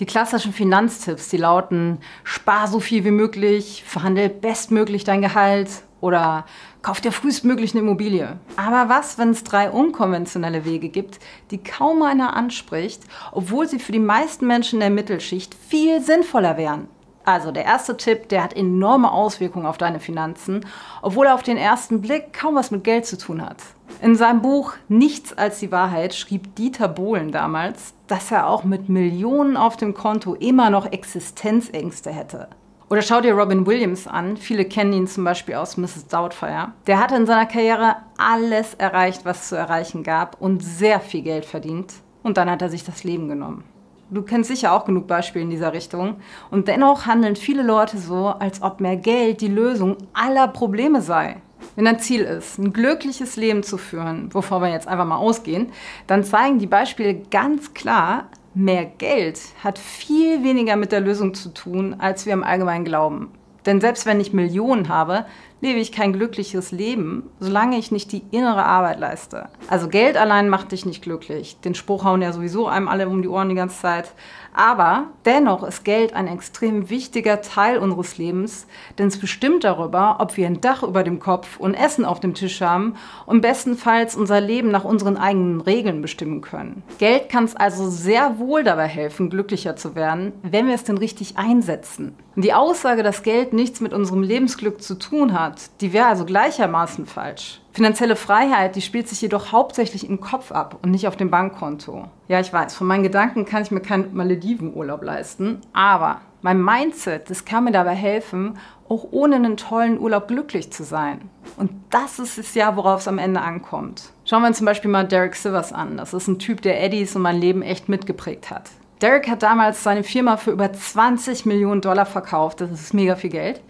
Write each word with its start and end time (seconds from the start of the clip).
Die 0.00 0.06
klassischen 0.06 0.52
Finanztipps, 0.52 1.28
die 1.28 1.36
lauten, 1.36 1.98
spar 2.24 2.66
so 2.66 2.80
viel 2.80 3.04
wie 3.04 3.12
möglich, 3.12 3.84
verhandel 3.86 4.28
bestmöglich 4.28 5.04
dein 5.04 5.22
Gehalt 5.22 5.68
oder 6.00 6.46
kauf 6.82 7.00
dir 7.00 7.12
frühestmöglich 7.12 7.74
eine 7.74 7.82
Immobilie. 7.82 8.40
Aber 8.56 8.88
was, 8.88 9.18
wenn 9.18 9.30
es 9.30 9.44
drei 9.44 9.70
unkonventionelle 9.70 10.64
Wege 10.64 10.88
gibt, 10.88 11.20
die 11.52 11.62
kaum 11.62 12.02
einer 12.02 12.34
anspricht, 12.34 13.02
obwohl 13.30 13.68
sie 13.68 13.78
für 13.78 13.92
die 13.92 14.00
meisten 14.00 14.48
Menschen 14.48 14.80
der 14.80 14.90
Mittelschicht 14.90 15.54
viel 15.54 16.02
sinnvoller 16.02 16.56
wären? 16.56 16.88
Also 17.24 17.52
der 17.52 17.64
erste 17.64 17.96
Tipp, 17.96 18.28
der 18.28 18.44
hat 18.44 18.54
enorme 18.54 19.10
Auswirkungen 19.10 19.66
auf 19.66 19.78
deine 19.78 19.98
Finanzen, 19.98 20.66
obwohl 21.00 21.26
er 21.26 21.34
auf 21.34 21.42
den 21.42 21.56
ersten 21.56 22.02
Blick 22.02 22.34
kaum 22.34 22.54
was 22.54 22.70
mit 22.70 22.84
Geld 22.84 23.06
zu 23.06 23.16
tun 23.16 23.40
hat. 23.40 23.56
In 24.02 24.14
seinem 24.14 24.42
Buch 24.42 24.74
Nichts 24.88 25.32
als 25.32 25.60
die 25.60 25.72
Wahrheit 25.72 26.14
schrieb 26.14 26.54
Dieter 26.56 26.88
Bohlen 26.88 27.32
damals, 27.32 27.94
dass 28.06 28.30
er 28.30 28.48
auch 28.48 28.64
mit 28.64 28.88
Millionen 28.90 29.56
auf 29.56 29.76
dem 29.76 29.94
Konto 29.94 30.34
immer 30.34 30.68
noch 30.68 30.92
Existenzängste 30.92 32.10
hätte. 32.10 32.48
Oder 32.90 33.00
schau 33.00 33.22
dir 33.22 33.32
Robin 33.34 33.66
Williams 33.66 34.06
an. 34.06 34.36
Viele 34.36 34.66
kennen 34.66 34.92
ihn 34.92 35.06
zum 35.06 35.24
Beispiel 35.24 35.54
aus 35.54 35.78
Mrs. 35.78 36.06
Doubtfire. 36.08 36.72
Der 36.86 37.00
hatte 37.00 37.16
in 37.16 37.26
seiner 37.26 37.46
Karriere 37.46 37.96
alles 38.18 38.74
erreicht, 38.74 39.24
was 39.24 39.48
zu 39.48 39.56
erreichen 39.56 40.02
gab 40.02 40.40
und 40.40 40.62
sehr 40.62 41.00
viel 41.00 41.22
Geld 41.22 41.46
verdient. 41.46 41.94
Und 42.22 42.36
dann 42.36 42.50
hat 42.50 42.60
er 42.60 42.68
sich 42.68 42.84
das 42.84 43.02
Leben 43.02 43.28
genommen. 43.28 43.64
Du 44.10 44.22
kennst 44.22 44.48
sicher 44.48 44.72
auch 44.72 44.84
genug 44.84 45.06
Beispiele 45.06 45.44
in 45.44 45.50
dieser 45.50 45.72
Richtung. 45.72 46.16
Und 46.50 46.68
dennoch 46.68 47.06
handeln 47.06 47.36
viele 47.36 47.62
Leute 47.62 47.98
so, 47.98 48.26
als 48.26 48.62
ob 48.62 48.80
mehr 48.80 48.96
Geld 48.96 49.40
die 49.40 49.48
Lösung 49.48 49.96
aller 50.12 50.48
Probleme 50.48 51.00
sei. 51.00 51.36
Wenn 51.76 51.86
dein 51.86 51.98
Ziel 51.98 52.22
ist, 52.22 52.58
ein 52.58 52.72
glückliches 52.72 53.36
Leben 53.36 53.62
zu 53.62 53.78
führen, 53.78 54.32
wovor 54.32 54.60
wir 54.60 54.68
jetzt 54.68 54.86
einfach 54.86 55.06
mal 55.06 55.16
ausgehen, 55.16 55.72
dann 56.06 56.22
zeigen 56.22 56.58
die 56.58 56.66
Beispiele 56.66 57.14
ganz 57.30 57.72
klar, 57.72 58.28
mehr 58.54 58.84
Geld 58.84 59.40
hat 59.62 59.78
viel 59.78 60.44
weniger 60.44 60.76
mit 60.76 60.92
der 60.92 61.00
Lösung 61.00 61.34
zu 61.34 61.48
tun, 61.52 61.96
als 61.98 62.26
wir 62.26 62.34
im 62.34 62.44
Allgemeinen 62.44 62.84
glauben. 62.84 63.32
Denn 63.66 63.80
selbst 63.80 64.04
wenn 64.04 64.20
ich 64.20 64.34
Millionen 64.34 64.88
habe, 64.88 65.24
lebe 65.64 65.80
ich 65.80 65.92
kein 65.92 66.12
glückliches 66.12 66.72
Leben, 66.72 67.30
solange 67.40 67.78
ich 67.78 67.90
nicht 67.90 68.12
die 68.12 68.22
innere 68.30 68.66
Arbeit 68.66 69.00
leiste. 69.00 69.48
Also 69.66 69.88
Geld 69.88 70.18
allein 70.18 70.50
macht 70.50 70.72
dich 70.72 70.84
nicht 70.84 71.02
glücklich. 71.02 71.58
Den 71.60 71.74
Spruch 71.74 72.04
hauen 72.04 72.20
ja 72.20 72.34
sowieso 72.34 72.68
einem 72.68 72.86
alle 72.86 73.08
um 73.08 73.22
die 73.22 73.28
Ohren 73.28 73.48
die 73.48 73.54
ganze 73.54 73.80
Zeit. 73.80 74.12
Aber 74.52 75.08
dennoch 75.24 75.64
ist 75.64 75.84
Geld 75.84 76.12
ein 76.12 76.28
extrem 76.28 76.88
wichtiger 76.88 77.40
Teil 77.40 77.78
unseres 77.78 78.18
Lebens, 78.18 78.66
denn 78.98 79.08
es 79.08 79.18
bestimmt 79.18 79.64
darüber, 79.64 80.18
ob 80.20 80.36
wir 80.36 80.46
ein 80.46 80.60
Dach 80.60 80.82
über 80.84 81.02
dem 81.02 81.18
Kopf 81.18 81.58
und 81.58 81.74
Essen 81.74 82.04
auf 82.04 82.20
dem 82.20 82.34
Tisch 82.34 82.60
haben 82.60 82.94
und 83.26 83.40
bestenfalls 83.40 84.14
unser 84.14 84.40
Leben 84.40 84.70
nach 84.70 84.84
unseren 84.84 85.16
eigenen 85.16 85.60
Regeln 85.60 86.02
bestimmen 86.02 86.40
können. 86.40 86.84
Geld 86.98 87.30
kann 87.30 87.44
es 87.44 87.56
also 87.56 87.88
sehr 87.88 88.38
wohl 88.38 88.62
dabei 88.62 88.86
helfen, 88.86 89.28
glücklicher 89.28 89.74
zu 89.74 89.96
werden, 89.96 90.32
wenn 90.42 90.68
wir 90.68 90.74
es 90.74 90.84
denn 90.84 90.98
richtig 90.98 91.36
einsetzen. 91.36 92.14
Die 92.36 92.52
Aussage, 92.52 93.04
dass 93.04 93.22
Geld 93.22 93.52
nichts 93.52 93.80
mit 93.80 93.92
unserem 93.92 94.22
Lebensglück 94.22 94.82
zu 94.82 94.96
tun 94.96 95.38
hat, 95.38 95.53
die 95.80 95.92
wäre 95.92 96.06
also 96.06 96.24
gleichermaßen 96.24 97.06
falsch. 97.06 97.60
Finanzielle 97.72 98.16
Freiheit, 98.16 98.76
die 98.76 98.82
spielt 98.82 99.08
sich 99.08 99.20
jedoch 99.20 99.52
hauptsächlich 99.52 100.08
im 100.08 100.20
Kopf 100.20 100.52
ab 100.52 100.78
und 100.82 100.90
nicht 100.90 101.08
auf 101.08 101.16
dem 101.16 101.30
Bankkonto. 101.30 102.08
Ja, 102.28 102.40
ich 102.40 102.52
weiß, 102.52 102.74
von 102.74 102.86
meinen 102.86 103.02
Gedanken 103.02 103.44
kann 103.44 103.62
ich 103.62 103.70
mir 103.70 103.80
keinen 103.80 104.14
Maledivenurlaub 104.14 105.02
leisten, 105.02 105.60
aber 105.72 106.20
mein 106.42 106.62
Mindset, 106.62 107.30
das 107.30 107.44
kann 107.44 107.64
mir 107.64 107.72
dabei 107.72 107.94
helfen, 107.94 108.58
auch 108.88 109.08
ohne 109.10 109.36
einen 109.36 109.56
tollen 109.56 109.98
Urlaub 109.98 110.28
glücklich 110.28 110.70
zu 110.70 110.84
sein. 110.84 111.30
Und 111.56 111.70
das 111.90 112.18
ist 112.18 112.38
es 112.38 112.54
ja, 112.54 112.76
worauf 112.76 113.00
es 113.00 113.08
am 113.08 113.18
Ende 113.18 113.40
ankommt. 113.40 114.12
Schauen 114.24 114.42
wir 114.42 114.48
uns 114.48 114.58
zum 114.58 114.66
Beispiel 114.66 114.90
mal 114.90 115.08
Derek 115.08 115.36
Sivers 115.36 115.72
an. 115.72 115.96
Das 115.96 116.12
ist 116.12 116.28
ein 116.28 116.38
Typ, 116.38 116.62
der 116.62 116.82
Eddies 116.82 117.16
und 117.16 117.22
mein 117.22 117.40
Leben 117.40 117.62
echt 117.62 117.88
mitgeprägt 117.88 118.50
hat. 118.50 118.70
Derek 119.00 119.28
hat 119.28 119.42
damals 119.42 119.82
seine 119.82 120.04
Firma 120.04 120.36
für 120.36 120.50
über 120.50 120.72
20 120.72 121.46
Millionen 121.46 121.80
Dollar 121.80 122.06
verkauft. 122.06 122.60
Das 122.60 122.70
ist 122.70 122.94
mega 122.94 123.16
viel 123.16 123.30
Geld. 123.30 123.60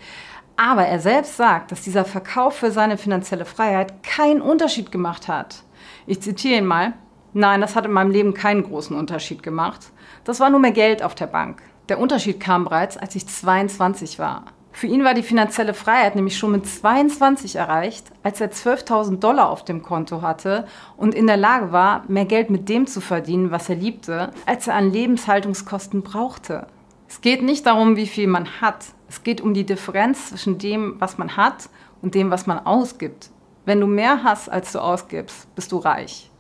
Aber 0.56 0.86
er 0.86 1.00
selbst 1.00 1.36
sagt, 1.36 1.72
dass 1.72 1.82
dieser 1.82 2.04
Verkauf 2.04 2.56
für 2.56 2.70
seine 2.70 2.96
finanzielle 2.96 3.44
Freiheit 3.44 4.02
keinen 4.02 4.40
Unterschied 4.40 4.92
gemacht 4.92 5.26
hat. 5.26 5.62
Ich 6.06 6.20
zitiere 6.22 6.58
ihn 6.58 6.66
mal. 6.66 6.92
Nein, 7.32 7.60
das 7.60 7.74
hat 7.74 7.84
in 7.84 7.92
meinem 7.92 8.12
Leben 8.12 8.34
keinen 8.34 8.62
großen 8.62 8.96
Unterschied 8.96 9.42
gemacht. 9.42 9.80
Das 10.22 10.38
war 10.38 10.50
nur 10.50 10.60
mehr 10.60 10.70
Geld 10.70 11.02
auf 11.02 11.16
der 11.16 11.26
Bank. 11.26 11.62
Der 11.88 11.98
Unterschied 11.98 12.38
kam 12.38 12.64
bereits, 12.64 12.96
als 12.96 13.16
ich 13.16 13.26
22 13.26 14.18
war. 14.18 14.44
Für 14.70 14.86
ihn 14.88 15.04
war 15.04 15.14
die 15.14 15.22
finanzielle 15.22 15.72
Freiheit 15.72 16.16
nämlich 16.16 16.36
schon 16.36 16.50
mit 16.50 16.66
22 16.66 17.56
erreicht, 17.56 18.10
als 18.24 18.40
er 18.40 18.50
12.000 18.50 19.20
Dollar 19.20 19.50
auf 19.50 19.64
dem 19.64 19.82
Konto 19.82 20.20
hatte 20.20 20.66
und 20.96 21.14
in 21.14 21.28
der 21.28 21.36
Lage 21.36 21.70
war, 21.70 22.02
mehr 22.08 22.24
Geld 22.24 22.50
mit 22.50 22.68
dem 22.68 22.88
zu 22.88 23.00
verdienen, 23.00 23.52
was 23.52 23.68
er 23.68 23.76
liebte, 23.76 24.30
als 24.46 24.66
er 24.66 24.74
an 24.74 24.90
Lebenshaltungskosten 24.90 26.02
brauchte. 26.02 26.66
Es 27.08 27.20
geht 27.20 27.42
nicht 27.42 27.66
darum, 27.66 27.96
wie 27.96 28.08
viel 28.08 28.26
man 28.26 28.60
hat. 28.60 28.86
Es 29.14 29.22
geht 29.22 29.40
um 29.40 29.54
die 29.54 29.64
Differenz 29.64 30.30
zwischen 30.30 30.58
dem, 30.58 30.96
was 30.98 31.18
man 31.18 31.36
hat 31.36 31.68
und 32.02 32.16
dem, 32.16 32.32
was 32.32 32.48
man 32.48 32.58
ausgibt. 32.58 33.30
Wenn 33.64 33.78
du 33.80 33.86
mehr 33.86 34.24
hast, 34.24 34.48
als 34.48 34.72
du 34.72 34.80
ausgibst, 34.80 35.54
bist 35.54 35.70
du 35.70 35.78
reich. 35.78 36.32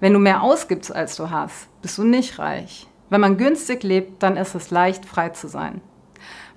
Wenn 0.00 0.12
du 0.12 0.18
mehr 0.18 0.42
ausgibst, 0.42 0.92
als 0.92 1.14
du 1.14 1.30
hast, 1.30 1.68
bist 1.82 1.98
du 1.98 2.02
nicht 2.02 2.40
reich. 2.40 2.88
Wenn 3.10 3.20
man 3.20 3.36
günstig 3.36 3.84
lebt, 3.84 4.24
dann 4.24 4.36
ist 4.36 4.56
es 4.56 4.72
leicht, 4.72 5.04
frei 5.04 5.28
zu 5.28 5.46
sein. 5.46 5.80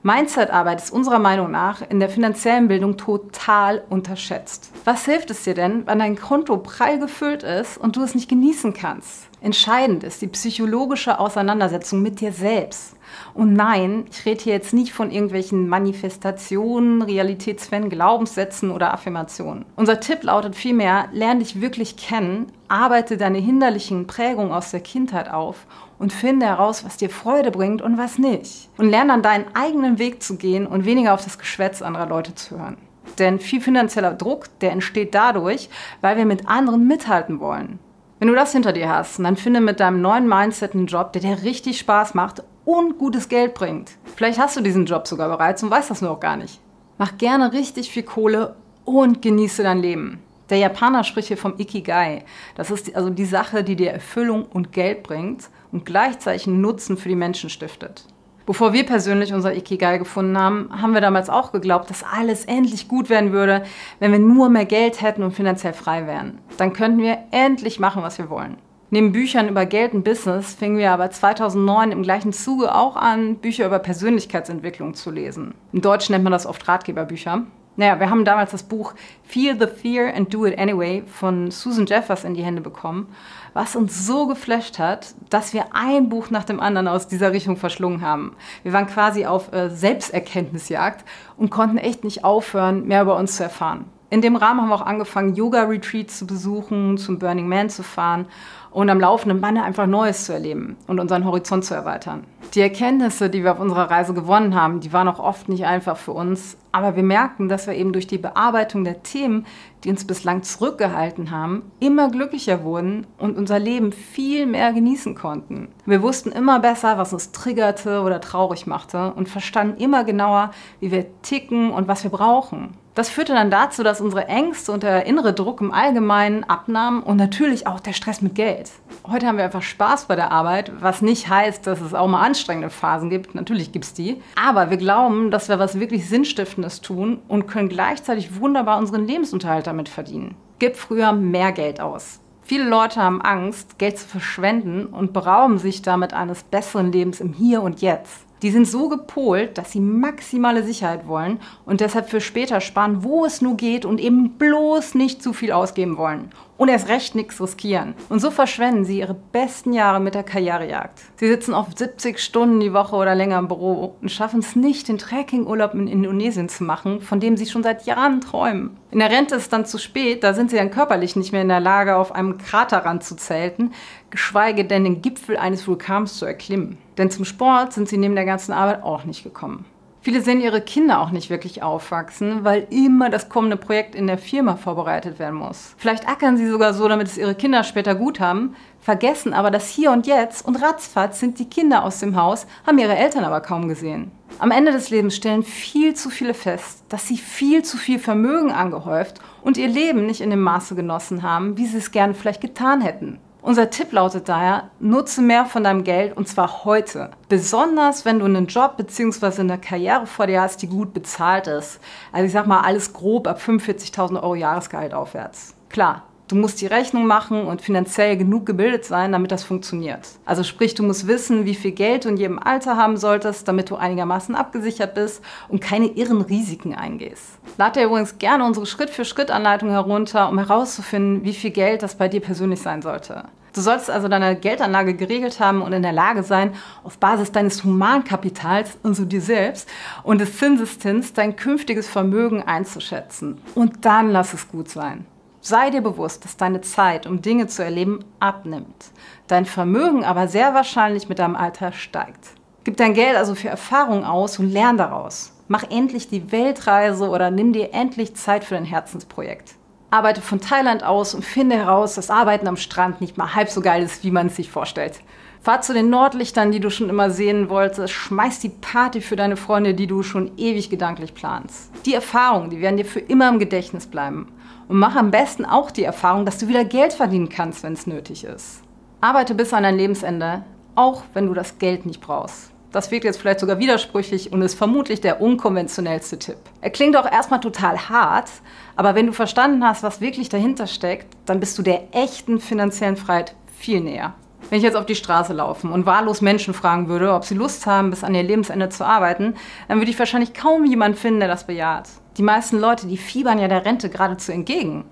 Mindset-Arbeit 0.02 0.82
ist 0.82 0.92
unserer 0.92 1.20
Meinung 1.20 1.52
nach 1.52 1.82
in 1.90 2.00
der 2.00 2.08
finanziellen 2.08 2.70
Bildung 2.70 2.96
total 2.96 3.84
unterschätzt. 3.90 4.72
Was 4.86 5.04
hilft 5.04 5.30
es 5.30 5.44
dir 5.44 5.54
denn, 5.54 5.86
wenn 5.88 6.00
dein 6.00 6.16
Konto 6.16 6.56
prall 6.58 7.00
gefüllt 7.00 7.44
ist 7.44 7.78
und 7.78 7.98
du 7.98 8.04
es 8.04 8.16
nicht 8.16 8.30
genießen 8.30 8.74
kannst? 8.74 9.28
Entscheidend 9.42 10.06
ist 10.06 10.22
die 10.22 10.28
psychologische 10.28 11.20
Auseinandersetzung 11.20 12.02
mit 12.02 12.22
dir 12.22 12.32
selbst. 12.32 12.96
Und 13.34 13.54
nein, 13.54 14.06
ich 14.12 14.26
rede 14.26 14.44
hier 14.44 14.54
jetzt 14.54 14.74
nicht 14.74 14.94
von 14.94 15.12
irgendwelchen 15.12 15.68
Manifestationen, 15.68 17.02
Realitätsfan, 17.02 17.90
Glaubenssätzen 17.90 18.72
oder 18.72 18.94
Affirmationen. 18.94 19.66
Unser 19.76 20.00
Tipp 20.00 20.24
lautet 20.24 20.56
vielmehr, 20.56 21.10
lerne 21.12 21.40
dich 21.40 21.60
wirklich 21.60 21.98
kennen, 21.98 22.48
arbeite 22.68 23.18
deine 23.18 23.40
hinderlichen 23.40 24.08
Prägungen 24.08 24.52
aus 24.52 24.72
der 24.72 24.82
Kindheit 24.82 25.30
auf 25.30 25.66
und 26.00 26.14
finde 26.14 26.48
heraus, 26.48 26.84
was 26.86 26.98
dir 26.98 27.10
Freude 27.10 27.52
bringt 27.52 27.82
und 27.82 27.98
was 27.98 28.18
nicht. 28.18 28.70
Und 28.78 28.90
lerne 28.90 29.12
dann 29.14 29.22
deinen 29.22 29.46
eigenen 29.54 30.00
Weg 30.00 30.24
zu 30.24 30.38
gehen 30.38 30.66
und 30.66 30.86
weniger 30.86 31.14
auf 31.14 31.24
das 31.24 31.38
Geschwätz 31.38 31.82
anderer 31.82 32.08
Leute 32.08 32.34
zu 32.34 32.58
hören. 32.58 32.78
Denn 33.20 33.40
viel 33.40 33.62
finanzieller 33.62 34.14
Druck, 34.14 34.46
der 34.62 34.72
entsteht 34.72 35.14
dadurch, 35.14 35.70
weil 36.02 36.18
wir 36.18 36.26
mit 36.26 36.48
anderen 36.48 36.88
mithalten 36.88 37.40
wollen. 37.40 37.80
Wenn 38.20 38.30
du 38.30 38.36
das 38.36 38.54
hinter 38.54 38.74
dir 38.74 38.90
hast, 38.90 39.20
dann 39.20 39.38
finde 39.38 39.62
mit 39.62 39.80
deinem 39.80 40.02
neuen 40.02 40.28
Mindset 40.28 40.74
einen 40.74 40.88
Job, 40.88 41.14
der 41.14 41.22
dir 41.22 41.44
richtig 41.44 41.80
Spaß 41.80 42.14
macht 42.14 42.44
und 42.66 42.98
gutes 42.98 43.30
Geld 43.30 43.54
bringt. 43.54 43.92
Vielleicht 44.16 44.40
hast 44.40 44.58
du 44.58 44.62
diesen 44.62 44.86
Job 44.86 45.08
sogar 45.08 45.30
bereits 45.30 45.64
und 45.64 45.72
weißt 45.72 45.90
das 45.90 46.02
nur 46.02 46.12
auch 46.12 46.20
gar 46.20 46.38
nicht. 46.38 46.60
Mach 46.98 47.18
gerne 47.18 47.54
richtig 47.54 47.90
viel 47.92 48.04
Kohle 48.04 48.56
und 48.86 49.22
genieße 49.22 49.64
dein 49.64 49.80
Leben. 49.80 50.20
Der 50.50 50.58
Japaner 50.58 51.04
spricht 51.04 51.28
hier 51.30 51.38
vom 51.38 51.54
Ikigai. 51.58 52.26
Das 52.56 52.72
ist 52.72 52.94
also 52.96 53.10
die 53.10 53.26
Sache, 53.26 53.64
die 53.64 53.76
dir 53.76 53.92
Erfüllung 53.92 54.46
und 54.46 54.72
Geld 54.72 55.04
bringt 55.04 55.50
und 55.72 55.86
gleichzeitig 55.86 56.48
Nutzen 56.48 56.98
für 56.98 57.10
die 57.10 57.16
Menschen 57.16 57.50
stiftet. 57.50 58.06
Bevor 58.46 58.74
wir 58.74 58.84
persönlich 58.84 59.32
unser 59.32 59.56
Ikigai 59.56 60.00
gefunden 60.00 60.36
haben, 60.36 60.70
haben 60.82 60.96
wir 60.96 61.02
damals 61.02 61.30
auch 61.30 61.52
geglaubt, 61.52 61.90
dass 61.92 62.04
alles 62.04 62.46
endlich 62.46 62.88
gut 62.88 63.10
werden 63.10 63.32
würde, 63.32 63.64
wenn 64.00 64.12
wir 64.12 64.18
nur 64.18 64.50
mehr 64.50 64.66
Geld 64.66 65.04
hätten 65.04 65.22
und 65.22 65.34
finanziell 65.34 65.74
frei 65.74 66.08
wären. 66.08 66.40
Dann 66.58 66.74
könnten 66.74 66.98
wir 66.98 67.20
endlich 67.30 67.80
machen, 67.80 68.02
was 68.02 68.18
wir 68.18 68.32
wollen. 68.32 68.58
Neben 68.90 69.12
Büchern 69.12 69.50
über 69.50 69.68
Geld 69.68 69.94
und 69.94 70.04
Business 70.04 70.56
fingen 70.56 70.80
wir 70.80 70.92
aber 70.92 71.12
2009 71.12 71.92
im 71.92 72.02
gleichen 72.02 72.34
Zuge 72.34 72.74
auch 72.74 72.96
an, 72.96 73.36
Bücher 73.36 73.68
über 73.68 73.78
Persönlichkeitsentwicklung 73.78 74.96
zu 74.96 75.12
lesen. 75.12 75.54
Im 75.72 75.82
Deutschen 75.82 76.14
nennt 76.14 76.24
man 76.24 76.34
das 76.34 76.48
oft 76.48 76.68
Ratgeberbücher. 76.68 77.44
Naja, 77.80 77.98
wir 77.98 78.10
haben 78.10 78.26
damals 78.26 78.52
das 78.52 78.64
Buch 78.64 78.94
Feel 79.24 79.58
the 79.58 79.66
Fear 79.66 80.14
and 80.14 80.34
Do 80.34 80.46
It 80.46 80.60
Anyway 80.60 81.02
von 81.08 81.50
Susan 81.50 81.86
Jeffers 81.86 82.26
in 82.26 82.34
die 82.34 82.44
Hände 82.44 82.60
bekommen, 82.60 83.08
was 83.54 83.78
uns 83.78 84.06
so 84.06 84.28
geflasht 84.28 84.80
hat, 84.80 85.16
dass 85.30 85.54
wir 85.54 85.68
ein 85.72 86.10
Buch 86.10 86.30
nach 86.30 86.44
dem 86.44 86.60
anderen 86.60 86.90
aus 86.90 87.08
dieser 87.08 87.32
Richtung 87.32 87.56
verschlungen 87.56 88.02
haben. 88.02 88.36
Wir 88.64 88.74
waren 88.74 88.88
quasi 88.88 89.26
auf 89.26 89.54
äh, 89.54 89.70
Selbsterkenntnisjagd 89.70 91.06
und 91.38 91.52
konnten 91.52 91.78
echt 91.78 92.04
nicht 92.04 92.26
aufhören, 92.26 92.86
mehr 92.86 93.04
über 93.04 93.16
uns 93.16 93.38
zu 93.38 93.44
erfahren. 93.44 93.86
In 94.10 94.22
dem 94.22 94.36
Rahmen 94.36 94.60
haben 94.60 94.70
wir 94.70 94.76
auch 94.76 94.86
angefangen, 94.86 95.36
Yoga-Retreats 95.36 96.18
zu 96.18 96.28
besuchen, 96.28 96.98
zum 96.98 97.18
Burning 97.18 97.48
Man 97.48 97.70
zu 97.70 97.84
fahren 97.84 98.26
und 98.72 98.90
am 98.90 99.00
laufenden 99.00 99.42
Bande 99.42 99.64
einfach 99.64 99.88
Neues 99.88 100.26
zu 100.26 100.34
erleben 100.34 100.78
und 100.88 101.00
unseren 101.00 101.26
Horizont 101.26 101.66
zu 101.66 101.74
erweitern. 101.74 102.24
Die 102.54 102.62
Erkenntnisse, 102.62 103.30
die 103.30 103.44
wir 103.44 103.52
auf 103.52 103.60
unserer 103.60 103.92
Reise 103.92 104.14
gewonnen 104.14 104.56
haben, 104.56 104.80
die 104.80 104.94
waren 104.94 105.08
auch 105.08 105.20
oft 105.20 105.50
nicht 105.50 105.66
einfach 105.66 105.98
für 105.98 106.14
uns, 106.14 106.58
aber 106.72 106.96
wir 106.96 107.04
merkten, 107.04 107.50
dass 107.50 107.68
wir 107.68 107.76
eben 107.76 107.94
durch 107.94 108.08
die 108.08 108.18
Bearbeitung 108.18 108.84
der 108.84 109.04
Themen, 109.04 109.46
die 109.84 109.90
uns 109.90 110.06
bislang 110.06 110.44
zurückgehalten 110.44 111.32
haben, 111.32 111.72
immer 111.80 112.10
glücklicher 112.10 112.64
wurden 112.64 113.08
und 113.18 113.38
unser 113.38 113.60
Leben 113.60 113.92
viel 113.92 114.46
mehr 114.46 114.74
genießen 114.74 115.16
konnten. 115.16 115.70
Wir 115.86 116.02
wussten 116.02 116.32
immer 116.32 116.60
besser, 116.60 116.98
was 116.98 117.14
uns 117.14 117.32
triggerte 117.32 118.02
oder 118.02 118.22
traurig 118.22 118.68
machte 118.68 119.14
und 119.14 119.30
verstanden 119.30 119.82
immer 119.82 120.04
genauer, 120.04 120.52
wie 120.80 120.92
wir 120.92 121.06
ticken 121.22 121.72
und 121.72 121.88
was 121.88 122.04
wir 122.04 122.12
brauchen. 122.12 122.76
Das 123.00 123.08
führte 123.08 123.34
dann 123.34 123.50
dazu, 123.50 123.82
dass 123.82 124.02
unsere 124.02 124.28
Ängste 124.28 124.74
und 124.74 124.84
der 124.84 125.06
innere 125.06 125.34
Druck 125.34 125.62
im 125.62 125.72
Allgemeinen 125.72 126.44
abnahmen 126.44 127.02
und 127.02 127.16
natürlich 127.16 127.66
auch 127.66 127.80
der 127.80 127.94
Stress 127.94 128.22
mit 128.22 128.36
Geld. 128.36 128.59
Geld. 128.60 128.72
Heute 129.08 129.26
haben 129.26 129.38
wir 129.38 129.46
einfach 129.46 129.62
Spaß 129.62 130.06
bei 130.06 130.16
der 130.16 130.32
Arbeit, 130.32 130.72
was 130.82 131.02
nicht 131.02 131.30
heißt, 131.30 131.66
dass 131.66 131.80
es 131.80 131.94
auch 131.94 132.08
mal 132.08 132.26
anstrengende 132.26 132.70
Phasen 132.70 133.10
gibt. 133.10 133.34
Natürlich 133.34 133.72
gibt 133.72 133.86
es 133.86 133.94
die. 133.94 134.22
Aber 134.36 134.70
wir 134.70 134.78
glauben, 134.78 135.32
dass 135.32 135.48
wir 135.48 135.60
was 135.60 135.80
wirklich 135.80 136.10
Sinnstiftendes 136.10 136.82
tun 136.82 137.20
und 137.28 137.48
können 137.48 137.70
gleichzeitig 137.70 138.40
wunderbar 138.40 138.78
unseren 138.78 139.08
Lebensunterhalt 139.08 139.68
damit 139.68 139.88
verdienen. 139.88 140.36
Gib 140.60 140.76
früher 140.76 141.14
mehr 141.14 141.54
Geld 141.54 141.80
aus. 141.80 142.20
Viele 142.42 142.68
Leute 142.68 143.02
haben 143.02 143.22
Angst, 143.22 143.78
Geld 143.78 143.98
zu 143.98 144.08
verschwenden 144.08 144.88
und 144.88 145.14
berauben 145.14 145.58
sich 145.58 145.82
damit 145.82 146.14
eines 146.14 146.44
besseren 146.44 146.92
Lebens 146.92 147.22
im 147.22 147.32
Hier 147.32 147.62
und 147.62 147.82
Jetzt. 147.82 148.26
Die 148.42 148.52
sind 148.52 148.66
so 148.66 148.90
gepolt, 148.90 149.58
dass 149.58 149.72
sie 149.72 149.82
maximale 149.82 150.64
Sicherheit 150.64 151.08
wollen 151.08 151.40
und 151.66 151.82
deshalb 151.82 152.10
für 152.10 152.22
später 152.22 152.62
sparen, 152.62 153.04
wo 153.04 153.26
es 153.26 153.42
nur 153.42 153.56
geht 153.56 153.86
und 153.86 154.00
eben 154.00 154.32
bloß 154.32 154.96
nicht 154.96 155.22
zu 155.22 155.34
viel 155.34 155.52
ausgeben 155.52 155.98
wollen. 155.98 156.32
Und 156.60 156.68
erst 156.68 156.90
recht 156.90 157.16
nichts 157.16 157.40
riskieren. 157.40 157.96
Und 158.10 158.20
so 158.20 158.32
verschwenden 158.32 158.84
sie 158.84 159.00
ihre 159.00 159.14
besten 159.14 159.72
Jahre 159.72 160.02
mit 160.02 160.14
der 160.14 160.24
Karrierejagd. 160.24 161.00
Sie 161.16 161.28
sitzen 161.30 161.54
oft 161.54 161.78
70 161.78 162.20
Stunden 162.20 162.60
die 162.60 162.74
Woche 162.74 162.98
oder 162.98 163.16
länger 163.16 163.40
im 163.40 163.48
Büro 163.48 163.96
und 164.02 164.12
schaffen 164.12 164.42
es 164.42 164.58
nicht, 164.58 164.90
den 164.90 164.98
Trekkingurlaub 164.98 165.74
in 165.74 165.88
Indonesien 165.88 166.50
zu 166.50 166.66
machen, 166.66 167.00
von 167.00 167.22
dem 167.22 167.38
sie 167.38 167.46
schon 167.46 167.64
seit 167.64 167.86
Jahren 167.86 168.20
träumen. 168.20 168.76
In 168.92 169.00
der 169.00 169.10
Rente 169.10 169.36
ist 169.36 169.54
dann 169.54 169.66
zu 169.66 169.78
spät, 169.78 170.22
da 170.22 170.34
sind 170.34 170.50
sie 170.50 170.58
dann 170.58 170.70
körperlich 170.70 171.16
nicht 171.16 171.32
mehr 171.32 171.44
in 171.44 171.48
der 171.48 171.62
Lage, 171.62 171.96
auf 171.96 172.12
einem 172.12 172.38
Kraterrand 172.38 173.06
zu 173.06 173.16
zelten, 173.16 173.72
geschweige 174.10 174.66
denn 174.66 174.84
den 174.84 175.02
Gipfel 175.02 175.38
eines 175.38 175.66
Vulkans 175.66 176.18
zu 176.18 176.26
erklimmen. 176.26 176.78
Denn 176.98 177.10
zum 177.10 177.24
Sport 177.24 177.72
sind 177.72 177.88
sie 177.88 177.98
neben 177.98 178.16
der 178.16 178.26
ganzen 178.26 178.52
Arbeit 178.52 178.84
auch 178.84 179.06
nicht 179.06 179.24
gekommen. 179.24 179.64
Viele 180.02 180.22
sehen 180.22 180.40
ihre 180.40 180.62
Kinder 180.62 181.02
auch 181.02 181.12
nicht 181.12 181.30
wirklich 181.30 181.62
aufwachsen, 181.62 182.46
weil 182.46 182.68
immer 182.70 183.10
das 183.10 183.28
kommende 183.28 183.58
Projekt 183.58 183.96
in 183.96 184.08
der 184.08 184.18
Firma 184.18 184.56
vorbereitet 184.56 185.20
werden 185.20 185.36
muss. 185.36 185.76
Vielleicht 185.78 186.08
ackern 186.08 186.38
sie 186.38 186.48
sogar 186.48 186.74
so, 186.74 186.88
damit 186.88 187.08
es 187.08 187.18
ihre 187.18 187.36
Kinder 187.36 187.66
später 187.66 187.96
gut 187.96 188.22
haben, 188.22 188.56
vergessen 188.80 189.34
aber 189.34 189.52
das 189.52 189.68
Hier 189.68 189.92
und 189.92 190.08
Jetzt 190.08 190.46
und 190.48 190.56
ratzfatz 190.62 191.20
sind 191.20 191.38
die 191.38 191.50
Kinder 191.50 191.84
aus 191.84 192.00
dem 192.00 192.16
Haus, 192.16 192.48
haben 192.66 192.78
ihre 192.78 192.96
Eltern 192.96 193.26
aber 193.26 193.42
kaum 193.42 193.68
gesehen. 193.68 194.12
Am 194.40 194.52
Ende 194.52 194.72
des 194.72 194.90
Lebens 194.90 195.18
stellen 195.18 195.44
viel 195.44 195.94
zu 195.96 196.10
viele 196.10 196.34
fest, 196.34 196.84
dass 196.88 197.06
sie 197.06 197.18
viel 197.18 197.64
zu 197.64 197.76
viel 197.76 198.00
Vermögen 198.00 198.52
angehäuft 198.52 199.20
und 199.42 199.58
ihr 199.58 199.68
Leben 199.68 200.06
nicht 200.06 200.22
in 200.22 200.30
dem 200.30 200.42
Maße 200.42 200.76
genossen 200.76 201.24
haben, 201.24 201.58
wie 201.58 201.66
sie 201.66 201.78
es 201.78 201.92
gerne 201.92 202.14
vielleicht 202.14 202.40
getan 202.40 202.80
hätten. 202.80 203.20
Unser 203.42 203.70
Tipp 203.70 203.94
lautet 203.94 204.28
daher, 204.28 204.70
nutze 204.80 205.22
mehr 205.22 205.46
von 205.46 205.64
deinem 205.64 205.86
Geld 205.86 206.16
und 206.18 206.28
zwar 206.28 206.66
heute. 206.66 207.12
Besonders 207.30 208.04
wenn 208.04 208.20
du 208.20 208.26
einen 208.26 208.48
Job 208.48 208.76
bzw. 208.76 209.42
eine 209.42 209.58
Karriere 209.58 210.06
vor 210.08 210.28
dir 210.28 210.42
hast, 210.42 210.62
die 210.62 210.68
gut 210.68 210.94
bezahlt 210.94 211.48
ist. 211.48 211.80
Also 212.12 212.26
ich 212.26 212.34
sag 212.34 212.48
mal 212.48 212.62
alles 212.62 212.92
grob 212.92 213.28
ab 213.28 213.40
45.000 213.40 214.22
Euro 214.22 214.36
Jahresgehalt 214.36 214.94
aufwärts. 214.94 215.56
Klar, 215.70 216.04
Du 216.30 216.36
musst 216.36 216.62
die 216.62 216.68
Rechnung 216.68 217.08
machen 217.08 217.48
und 217.48 217.64
finanziell 217.64 218.16
genug 218.16 218.46
gebildet 218.46 218.86
sein, 218.86 219.12
damit 219.12 219.32
das 219.32 219.44
funktioniert. 219.44 220.08
Also 220.26 220.44
sprich, 220.44 220.76
du 220.76 220.84
musst 220.84 221.08
wissen, 221.08 221.46
wie 221.46 221.56
viel 221.56 221.72
Geld 221.72 222.06
du 222.06 222.10
in 222.10 222.18
jedem 222.18 222.38
Alter 222.38 222.78
haben 222.78 222.98
solltest, 222.98 223.48
damit 223.48 223.72
du 223.72 223.78
einigermaßen 223.78 224.36
abgesichert 224.36 224.94
bist 224.94 225.24
und 225.48 225.60
keine 225.60 225.88
irren 225.88 226.22
Risiken 226.22 226.76
eingehst. 226.76 227.40
Lad 227.58 227.76
dir 227.76 227.86
übrigens 227.86 228.20
gerne 228.20 228.46
unsere 228.46 228.68
Schritt-für-Schritt-Anleitung 228.68 229.72
herunter, 229.72 230.30
um 230.30 230.38
herauszufinden, 230.38 231.24
wie 231.24 231.34
viel 231.34 231.50
Geld 231.50 231.82
das 231.82 231.96
bei 231.96 232.08
dir 232.08 232.22
persönlich 232.22 232.62
sein 232.62 232.84
sollte. 232.84 233.24
Du 233.54 233.62
solltest 233.62 233.90
also 233.90 234.08
deine 234.08 234.36
Geldanlage 234.36 234.94
geregelt 234.94 235.40
haben 235.40 235.64
und 235.64 235.74
in 235.74 235.82
der 235.82 235.94
Lage 235.94 236.22
sein, 236.22 236.54
auf 236.84 237.00
Basis 237.00 237.32
deines 237.32 237.64
Humankapitals, 237.64 238.78
also 238.84 239.04
dir 239.04 239.22
selbst, 239.22 239.68
und 240.04 240.22
des 240.22 240.38
Zinseszins 240.38 241.14
dein 241.14 241.36
künftiges 241.36 241.90
Vermögen 241.90 242.44
einzuschätzen. 242.44 243.40
Und 243.56 243.84
dann 243.84 244.12
lass 244.12 244.36
es 244.36 244.48
gut 244.48 244.70
sein. 244.70 245.08
Sei 245.42 245.70
dir 245.70 245.82
bewusst, 245.82 246.26
dass 246.26 246.36
deine 246.36 246.62
Zeit, 246.62 247.08
um 247.08 247.22
Dinge 247.22 247.48
zu 247.48 247.64
erleben, 247.64 248.04
abnimmt. 248.20 248.92
Dein 249.28 249.46
Vermögen 249.46 250.04
aber 250.04 250.28
sehr 250.28 250.54
wahrscheinlich 250.54 251.08
mit 251.08 251.20
deinem 251.20 251.38
Alter 251.38 251.72
steigt. 251.72 252.32
Gib 252.66 252.76
dein 252.76 252.94
Geld 252.94 253.16
also 253.16 253.36
für 253.36 253.48
Erfahrung 253.48 254.04
aus 254.04 254.38
und 254.38 254.50
lern 254.50 254.78
daraus. 254.78 255.32
Mach 255.48 255.64
endlich 255.72 256.10
die 256.10 256.32
Weltreise 256.32 257.08
oder 257.08 257.32
nimm 257.32 257.54
dir 257.54 257.74
endlich 257.74 258.16
Zeit 258.16 258.44
für 258.44 258.56
dein 258.56 258.66
Herzensprojekt. 258.66 259.56
Arbeite 259.92 260.22
von 260.22 260.42
Thailand 260.42 260.84
aus 260.84 261.16
und 261.16 261.24
finde 261.24 261.56
heraus, 261.56 261.96
dass 261.96 262.12
Arbeiten 262.12 262.48
am 262.48 262.58
Strand 262.58 263.02
nicht 263.02 263.18
mal 263.18 263.34
halb 263.34 263.50
so 263.50 263.62
geil 263.62 263.82
ist, 263.82 264.04
wie 264.04 264.12
man 264.12 264.28
es 264.28 264.36
sich 264.36 264.52
vorstellt. 264.52 265.00
Fahr 265.42 265.62
zu 265.62 265.74
den 265.74 265.90
Nordlichtern, 265.90 266.52
die 266.52 266.60
du 266.60 266.70
schon 266.70 266.90
immer 266.90 267.10
sehen 267.10 267.50
wolltest. 267.50 267.94
Schmeiß 267.94 268.40
die 268.42 268.50
Party 268.50 269.00
für 269.00 269.16
deine 269.16 269.38
Freunde, 269.38 269.74
die 269.74 269.88
du 269.88 270.04
schon 270.04 270.38
ewig 270.38 270.70
gedanklich 270.70 271.16
planst. 271.16 271.72
Die 271.86 271.94
Erfahrungen, 271.94 272.50
die 272.50 272.60
werden 272.60 272.76
dir 272.76 272.86
für 272.86 273.00
immer 273.00 273.30
im 273.30 273.40
Gedächtnis 273.40 273.88
bleiben. 273.88 274.28
Und 274.70 274.78
mach 274.78 274.96
am 274.96 275.10
besten 275.10 275.46
auch 275.46 275.72
die 275.72 275.84
Erfahrung, 275.84 276.26
dass 276.26 276.38
du 276.38 276.48
wieder 276.48 276.64
Geld 276.64 276.94
verdienen 276.94 277.28
kannst, 277.28 277.64
wenn 277.64 277.74
es 277.74 277.88
nötig 277.88 278.24
ist. 278.24 278.62
Arbeite 279.02 279.34
bis 279.34 279.52
an 279.52 279.64
dein 279.64 279.76
Lebensende, 279.76 280.44
auch 280.76 281.02
wenn 281.16 281.26
du 281.26 281.34
das 281.34 281.58
Geld 281.58 281.88
nicht 281.88 282.02
brauchst. 282.02 282.52
Das 282.72 282.92
wirkt 282.92 283.04
jetzt 283.04 283.20
vielleicht 283.20 283.40
sogar 283.40 283.58
widersprüchlich 283.58 284.32
und 284.32 284.44
ist 284.44 284.54
vermutlich 284.54 285.02
der 285.02 285.22
unkonventionellste 285.22 286.20
Tipp. 286.20 286.38
Er 286.62 286.70
klingt 286.70 286.96
auch 286.96 287.12
erstmal 287.12 287.40
total 287.40 287.90
hart, 287.90 288.30
aber 288.76 288.94
wenn 288.94 289.08
du 289.08 289.12
verstanden 289.12 289.66
hast, 289.66 289.82
was 289.82 290.02
wirklich 290.02 290.30
dahinter 290.30 290.68
steckt, 290.68 291.18
dann 291.26 291.40
bist 291.40 291.58
du 291.58 291.64
der 291.64 291.88
echten 291.92 292.40
finanziellen 292.40 292.96
Freiheit 292.96 293.34
viel 293.58 293.82
näher. 293.82 294.14
Wenn 294.52 294.60
ich 294.60 294.64
jetzt 294.64 294.78
auf 294.78 294.86
die 294.86 294.94
Straße 294.94 295.34
laufen 295.34 295.72
und 295.72 295.88
wahllos 295.88 296.22
Menschen 296.22 296.54
fragen 296.54 296.88
würde, 296.90 297.12
ob 297.14 297.26
sie 297.26 297.34
Lust 297.34 297.66
haben, 297.66 297.90
bis 297.90 298.04
an 298.04 298.14
ihr 298.14 298.22
Lebensende 298.22 298.70
zu 298.70 298.86
arbeiten, 298.86 299.34
dann 299.68 299.80
würde 299.80 299.90
ich 299.90 299.98
wahrscheinlich 299.98 300.36
kaum 300.36 300.66
jemanden 300.66 300.98
finden, 300.98 301.22
der 301.22 301.28
das 301.28 301.48
bejaht. 301.48 301.90
Die 302.18 302.24
meisten 302.24 302.60
Leute, 302.60 302.88
die 302.88 302.98
fiebern 302.98 303.40
ja 303.40 303.48
der 303.48 303.66
Rente 303.66 303.90
geradezu 303.90 304.32
entgegen. 304.32 304.86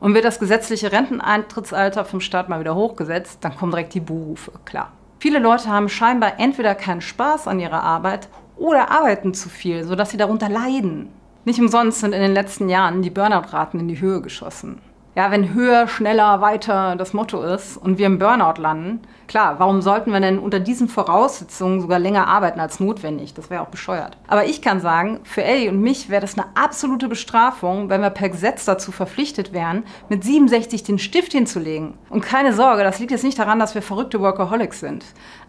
Und 0.00 0.14
wird 0.14 0.24
das 0.24 0.38
gesetzliche 0.38 0.92
Renteneintrittsalter 0.92 2.04
vom 2.04 2.20
Staat 2.20 2.48
mal 2.48 2.60
wieder 2.60 2.74
hochgesetzt, 2.74 3.38
dann 3.42 3.56
kommen 3.56 3.72
direkt 3.72 3.94
die 3.94 4.00
Buhrufe, 4.00 4.52
klar. 4.64 4.92
Viele 5.18 5.38
Leute 5.38 5.68
haben 5.68 5.88
scheinbar 5.88 6.38
entweder 6.38 6.74
keinen 6.74 7.00
Spaß 7.00 7.48
an 7.48 7.60
ihrer 7.60 7.82
Arbeit 7.82 8.28
oder 8.56 8.90
arbeiten 8.90 9.32
zu 9.32 9.48
viel, 9.48 9.84
sodass 9.84 10.10
sie 10.10 10.16
darunter 10.16 10.48
leiden. 10.48 11.08
Nicht 11.44 11.60
umsonst 11.60 12.00
sind 12.00 12.12
in 12.12 12.20
den 12.20 12.34
letzten 12.34 12.68
Jahren 12.68 13.02
die 13.02 13.10
Burnout-Raten 13.10 13.80
in 13.80 13.88
die 13.88 14.00
Höhe 14.00 14.20
geschossen 14.20 14.80
ja, 15.16 15.30
wenn 15.30 15.54
höher, 15.54 15.86
schneller, 15.86 16.40
weiter 16.40 16.96
das 16.96 17.12
Motto 17.12 17.42
ist 17.42 17.76
und 17.76 17.98
wir 17.98 18.06
im 18.06 18.18
Burnout 18.18 18.60
landen, 18.60 19.00
klar, 19.28 19.56
warum 19.58 19.80
sollten 19.80 20.12
wir 20.12 20.20
denn 20.20 20.40
unter 20.40 20.58
diesen 20.58 20.88
Voraussetzungen 20.88 21.80
sogar 21.80 22.00
länger 22.00 22.26
arbeiten 22.26 22.58
als 22.58 22.80
notwendig? 22.80 23.32
Das 23.32 23.48
wäre 23.48 23.62
auch 23.62 23.68
bescheuert. 23.68 24.16
Aber 24.26 24.44
ich 24.46 24.60
kann 24.60 24.80
sagen, 24.80 25.20
für 25.22 25.44
Ellie 25.44 25.70
und 25.70 25.80
mich 25.80 26.10
wäre 26.10 26.20
das 26.20 26.36
eine 26.36 26.48
absolute 26.54 27.08
Bestrafung, 27.08 27.88
wenn 27.90 28.00
wir 28.00 28.10
per 28.10 28.28
Gesetz 28.28 28.64
dazu 28.64 28.90
verpflichtet 28.90 29.52
wären, 29.52 29.84
mit 30.08 30.24
67 30.24 30.82
den 30.82 30.98
Stift 30.98 31.32
hinzulegen. 31.32 31.94
Und 32.10 32.22
keine 32.22 32.52
Sorge, 32.52 32.82
das 32.82 32.98
liegt 32.98 33.12
jetzt 33.12 33.24
nicht 33.24 33.38
daran, 33.38 33.60
dass 33.60 33.74
wir 33.76 33.82
verrückte 33.82 34.20
Workaholics 34.20 34.80
sind. 34.80 35.04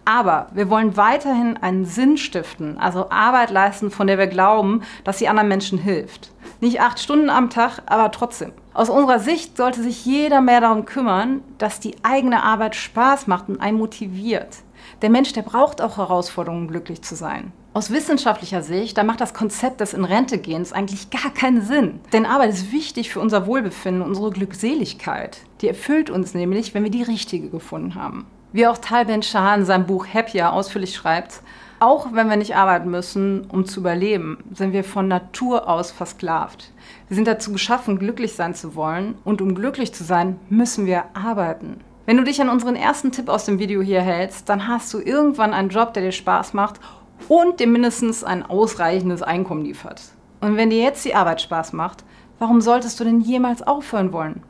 Aber 0.06 0.48
wir 0.54 0.70
wollen 0.70 0.96
weiterhin 0.96 1.58
einen 1.58 1.86
Sinn 1.86 2.18
stiften, 2.18 2.78
also 2.78 3.10
Arbeit 3.10 3.50
leisten, 3.50 3.90
von 3.90 4.06
der 4.06 4.20
wir 4.20 4.28
glauben, 4.28 4.84
dass 5.04 5.18
sie 5.18 5.28
anderen 5.28 5.50
Menschen 5.50 5.80
hilft. 5.80 6.32
Nicht 6.62 6.80
acht 6.80 7.00
Stunden 7.00 7.32
am 7.32 7.50
Tag, 7.50 7.82
aber 7.88 8.12
trotzdem. 8.12 8.52
Aus 8.76 8.90
unserer 8.90 9.20
Sicht 9.20 9.56
sollte 9.56 9.82
sich 9.82 10.06
jeder 10.06 10.42
mehr 10.42 10.60
darum 10.60 10.84
kümmern, 10.84 11.42
dass 11.58 11.80
die 11.80 11.96
eigene 12.04 12.44
Arbeit 12.44 12.76
Spaß 12.76 13.26
macht 13.26 13.48
und 13.48 13.62
einen 13.62 13.78
motiviert. 13.78 14.58
Der 15.02 15.10
Mensch, 15.10 15.32
der 15.32 15.44
braucht 15.44 15.82
auch 15.82 15.96
Herausforderungen, 15.96 16.64
um 16.64 16.68
glücklich 16.68 17.02
zu 17.02 17.16
sein. 17.16 17.54
Aus 17.74 17.90
wissenschaftlicher 17.90 18.62
Sicht, 18.62 18.98
da 18.98 19.06
macht 19.06 19.22
das 19.22 19.34
Konzept 19.34 19.80
des 19.80 19.94
in 19.94 20.04
Rente 20.04 20.40
gehens 20.40 20.74
eigentlich 20.74 21.10
gar 21.10 21.34
keinen 21.34 21.62
Sinn. 21.62 22.02
Denn 22.12 22.26
Arbeit 22.26 22.50
ist 22.50 22.74
wichtig 22.74 23.12
für 23.12 23.22
unser 23.22 23.48
Wohlbefinden, 23.48 24.02
unsere 24.02 24.30
Glückseligkeit. 24.32 25.38
Die 25.62 25.70
erfüllt 25.70 26.10
uns 26.10 26.34
nämlich, 26.34 26.74
wenn 26.74 26.84
wir 26.84 26.92
die 26.92 27.04
richtige 27.04 27.50
gefunden 27.50 27.96
haben. 27.96 28.26
Wie 28.52 28.68
auch 28.68 28.78
Tal 28.78 29.06
Ben 29.06 29.24
Shah 29.24 29.56
in 29.56 29.64
seinem 29.64 29.86
Buch 29.86 30.06
Happier 30.14 30.52
ausführlich 30.52 30.96
schreibt, 30.96 31.42
auch 31.80 32.14
wenn 32.14 32.30
wir 32.30 32.38
nicht 32.38 32.56
arbeiten 32.56 32.90
müssen, 32.90 33.46
um 33.46 33.66
zu 33.66 33.82
überleben, 33.82 34.38
sind 34.54 34.74
wir 34.74 34.84
von 34.84 35.08
Natur 35.08 35.68
aus 35.68 35.92
versklavt. 35.92 36.72
Wir 37.08 37.16
sind 37.16 37.28
dazu 37.28 37.52
geschaffen, 37.52 38.00
glücklich 38.00 38.34
sein 38.34 38.56
zu 38.56 38.76
wollen 38.76 39.16
und 39.24 39.42
um 39.42 39.56
glücklich 39.56 39.94
zu 39.94 40.04
sein, 40.04 40.40
müssen 40.50 40.86
wir 40.86 41.04
arbeiten. 41.14 41.82
Wenn 42.06 42.18
du 42.18 42.24
dich 42.24 42.40
an 42.40 42.50
unseren 42.50 42.76
ersten 42.76 43.12
Tipp 43.12 43.30
aus 43.30 43.46
dem 43.46 43.60
Video 43.60 43.82
hier 43.82 44.02
hältst, 44.02 44.48
dann 44.48 44.68
hast 44.68 44.94
du 44.94 45.00
irgendwann 45.00 45.54
einen 45.54 45.70
Job, 45.70 45.94
der 45.94 46.04
dir 46.04 46.12
Spaß 46.12 46.54
macht 46.54 46.80
und 47.28 47.60
dir 47.60 47.68
mindestens 47.68 48.24
ein 48.24 48.44
ausreichendes 48.44 49.22
Einkommen 49.22 49.66
liefert. 49.66 50.02
Und 50.42 50.56
wenn 50.58 50.70
dir 50.70 50.82
jetzt 50.82 51.04
die 51.04 51.16
Arbeit 51.16 51.42
Spaß 51.42 51.74
macht, 51.74 52.04
warum 52.40 52.62
solltest 52.62 53.00
du 53.00 53.04
denn 53.04 53.22
jemals 53.22 53.64
aufhören 53.64 54.14
wollen? 54.14 54.44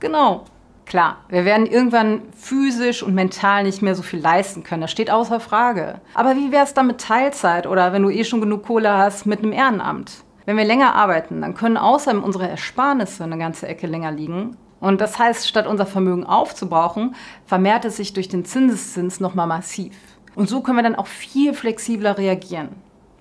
Genau, 0.00 0.44
Klar, 0.84 1.18
wir 1.28 1.44
werden 1.44 1.66
irgendwann 1.66 2.22
physisch 2.36 3.02
und 3.02 3.14
mental 3.14 3.64
nicht 3.64 3.82
mehr 3.82 3.94
so 3.94 4.02
viel 4.02 4.20
leisten 4.20 4.62
können. 4.62 4.82
Das 4.82 4.90
steht 4.90 5.10
außer 5.10 5.40
Frage. 5.40 6.00
Aber 6.14 6.36
wie 6.36 6.52
wäre 6.52 6.64
es 6.64 6.74
dann 6.74 6.86
mit 6.86 7.00
Teilzeit 7.00 7.66
oder 7.66 7.92
wenn 7.92 8.02
du 8.02 8.10
eh 8.10 8.24
schon 8.24 8.40
genug 8.40 8.64
Kohle 8.64 8.92
hast, 8.92 9.24
mit 9.24 9.38
einem 9.40 9.52
Ehrenamt? 9.52 10.24
Wenn 10.44 10.56
wir 10.56 10.64
länger 10.64 10.94
arbeiten, 10.94 11.40
dann 11.40 11.54
können 11.54 11.76
außerdem 11.76 12.22
unsere 12.22 12.48
Ersparnisse 12.48 13.24
eine 13.24 13.38
ganze 13.38 13.68
Ecke 13.68 13.86
länger 13.86 14.10
liegen. 14.10 14.56
Und 14.80 15.00
das 15.00 15.18
heißt, 15.18 15.46
statt 15.46 15.68
unser 15.68 15.86
Vermögen 15.86 16.26
aufzubrauchen, 16.26 17.14
vermehrt 17.46 17.84
es 17.84 17.96
sich 17.96 18.12
durch 18.12 18.28
den 18.28 18.44
Zinseszins 18.44 19.20
nochmal 19.20 19.46
massiv. 19.46 19.94
Und 20.34 20.48
so 20.48 20.60
können 20.60 20.78
wir 20.78 20.82
dann 20.82 20.96
auch 20.96 21.06
viel 21.06 21.54
flexibler 21.54 22.18
reagieren. 22.18 22.70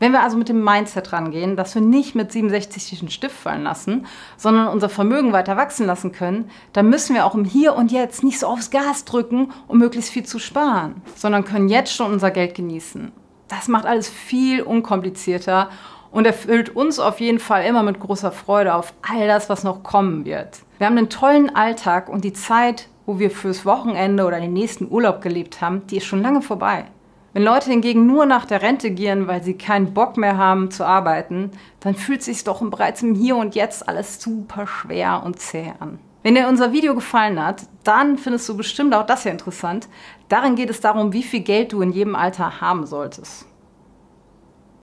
Wenn 0.01 0.13
wir 0.13 0.23
also 0.23 0.35
mit 0.35 0.49
dem 0.49 0.63
Mindset 0.63 1.13
rangehen, 1.13 1.55
dass 1.55 1.75
wir 1.75 1.81
nicht 1.83 2.15
mit 2.15 2.31
67 2.31 3.01
den 3.01 3.11
Stift 3.11 3.35
fallen 3.35 3.61
lassen, 3.61 4.07
sondern 4.35 4.69
unser 4.69 4.89
Vermögen 4.89 5.31
weiter 5.31 5.57
wachsen 5.57 5.85
lassen 5.85 6.11
können, 6.11 6.49
dann 6.73 6.89
müssen 6.89 7.13
wir 7.13 7.23
auch 7.23 7.35
im 7.35 7.45
Hier 7.45 7.75
und 7.75 7.91
Jetzt 7.91 8.23
nicht 8.23 8.39
so 8.39 8.47
aufs 8.47 8.71
Gas 8.71 9.05
drücken, 9.05 9.51
um 9.67 9.77
möglichst 9.77 10.09
viel 10.09 10.25
zu 10.25 10.39
sparen, 10.39 11.03
sondern 11.13 11.45
können 11.45 11.69
jetzt 11.69 11.93
schon 11.93 12.11
unser 12.11 12.31
Geld 12.31 12.55
genießen. 12.55 13.11
Das 13.47 13.67
macht 13.67 13.85
alles 13.85 14.09
viel 14.09 14.63
unkomplizierter 14.63 15.69
und 16.09 16.25
erfüllt 16.25 16.75
uns 16.75 16.97
auf 16.97 17.19
jeden 17.19 17.39
Fall 17.39 17.63
immer 17.65 17.83
mit 17.83 17.99
großer 17.99 18.31
Freude 18.31 18.73
auf 18.73 18.95
all 19.07 19.27
das, 19.27 19.49
was 19.49 19.63
noch 19.63 19.83
kommen 19.83 20.25
wird. 20.25 20.61
Wir 20.79 20.87
haben 20.87 20.97
einen 20.97 21.09
tollen 21.09 21.55
Alltag 21.55 22.09
und 22.09 22.23
die 22.23 22.33
Zeit, 22.33 22.87
wo 23.05 23.19
wir 23.19 23.29
fürs 23.29 23.67
Wochenende 23.67 24.25
oder 24.25 24.39
den 24.39 24.53
nächsten 24.53 24.89
Urlaub 24.89 25.21
gelebt 25.21 25.61
haben, 25.61 25.85
die 25.85 25.97
ist 25.97 26.05
schon 26.05 26.23
lange 26.23 26.41
vorbei. 26.41 26.85
Wenn 27.33 27.43
Leute 27.43 27.69
hingegen 27.69 28.07
nur 28.07 28.25
nach 28.25 28.45
der 28.45 28.61
Rente 28.61 28.91
gieren, 28.91 29.25
weil 29.27 29.41
sie 29.41 29.53
keinen 29.53 29.93
Bock 29.93 30.17
mehr 30.17 30.35
haben 30.35 30.69
zu 30.69 30.85
arbeiten, 30.85 31.51
dann 31.79 31.95
fühlt 31.95 32.23
sich 32.23 32.43
doch 32.43 32.61
bereits 32.61 33.03
im 33.03 33.15
Hier 33.15 33.37
und 33.37 33.55
Jetzt 33.55 33.87
alles 33.87 34.21
super 34.21 34.67
schwer 34.67 35.23
und 35.23 35.39
zäh 35.39 35.71
an. 35.79 35.97
Wenn 36.23 36.35
dir 36.35 36.49
unser 36.49 36.73
Video 36.73 36.93
gefallen 36.93 37.43
hat, 37.43 37.63
dann 37.85 38.17
findest 38.17 38.49
du 38.49 38.57
bestimmt 38.57 38.93
auch 38.93 39.05
das 39.05 39.23
hier 39.23 39.31
interessant. 39.31 39.87
Darin 40.27 40.55
geht 40.55 40.69
es 40.69 40.81
darum, 40.81 41.13
wie 41.13 41.23
viel 41.23 41.39
Geld 41.39 41.71
du 41.71 41.81
in 41.81 41.93
jedem 41.93 42.15
Alter 42.15 42.59
haben 42.59 42.85
solltest. 42.85 43.45